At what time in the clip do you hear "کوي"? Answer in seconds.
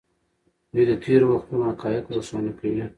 2.59-2.83